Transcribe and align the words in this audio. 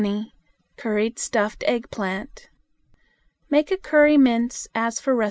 Curried 0.77 1.19
Stuffed 1.19 1.63
Eggplant. 1.67 2.49
Make 3.51 3.69
a 3.69 3.77
curry 3.77 4.17
mince 4.17 4.67
as 4.73 4.99
for 4.99 5.13
No. 5.13 5.19